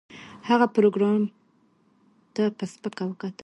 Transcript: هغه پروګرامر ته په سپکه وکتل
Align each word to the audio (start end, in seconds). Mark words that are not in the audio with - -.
هغه 0.49 0.65
پروګرامر 0.75 1.29
ته 2.35 2.43
په 2.57 2.65
سپکه 2.71 3.03
وکتل 3.07 3.39